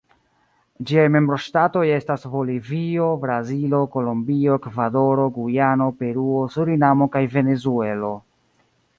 [0.91, 8.11] Ĝiaj membroŝtatoj estas Bolivio, Brazilo, Kolombio, Ekvadoro, Gujano, Peruo, Surinamo kaj Venezuelo.